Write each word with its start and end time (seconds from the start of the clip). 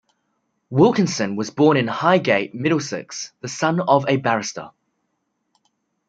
Wilkinson 0.71 1.35
was 1.35 1.51
born 1.51 1.77
in 1.77 1.85
Highgate, 1.87 2.55
Middlesex, 2.55 3.33
the 3.41 3.47
son 3.47 3.79
of 3.79 4.03
a 4.09 4.17
barrister. 4.17 4.71